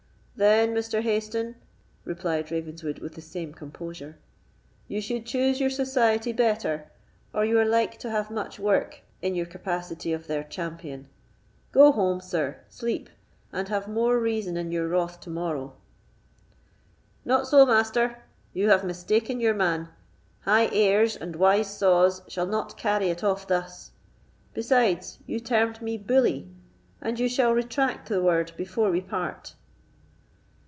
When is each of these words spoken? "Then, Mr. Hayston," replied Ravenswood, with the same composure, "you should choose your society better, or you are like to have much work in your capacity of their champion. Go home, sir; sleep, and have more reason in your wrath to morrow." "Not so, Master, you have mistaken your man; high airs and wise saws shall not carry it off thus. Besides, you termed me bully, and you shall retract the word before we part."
"Then, 0.33 0.73
Mr. 0.73 1.03
Hayston," 1.03 1.53
replied 2.03 2.49
Ravenswood, 2.49 2.97
with 2.97 3.13
the 3.13 3.21
same 3.21 3.53
composure, 3.53 4.17
"you 4.87 4.99
should 4.99 5.23
choose 5.27 5.59
your 5.59 5.69
society 5.69 6.31
better, 6.33 6.89
or 7.31 7.45
you 7.45 7.59
are 7.59 7.65
like 7.65 7.99
to 7.99 8.09
have 8.09 8.31
much 8.31 8.57
work 8.59 9.01
in 9.21 9.35
your 9.35 9.45
capacity 9.45 10.11
of 10.11 10.25
their 10.25 10.43
champion. 10.43 11.07
Go 11.71 11.91
home, 11.91 12.21
sir; 12.21 12.57
sleep, 12.69 13.07
and 13.53 13.67
have 13.69 13.87
more 13.87 14.17
reason 14.17 14.57
in 14.57 14.71
your 14.71 14.87
wrath 14.87 15.19
to 15.19 15.29
morrow." 15.29 15.73
"Not 17.23 17.45
so, 17.45 17.63
Master, 17.63 18.23
you 18.51 18.69
have 18.69 18.83
mistaken 18.83 19.39
your 19.39 19.53
man; 19.53 19.89
high 20.39 20.69
airs 20.73 21.15
and 21.15 21.35
wise 21.35 21.67
saws 21.77 22.23
shall 22.27 22.47
not 22.47 22.77
carry 22.79 23.09
it 23.11 23.23
off 23.23 23.45
thus. 23.47 23.91
Besides, 24.55 25.19
you 25.27 25.39
termed 25.39 25.83
me 25.83 25.99
bully, 25.99 26.49
and 26.99 27.19
you 27.19 27.29
shall 27.29 27.53
retract 27.53 28.09
the 28.09 28.23
word 28.23 28.53
before 28.57 28.89
we 28.89 29.01
part." 29.01 29.53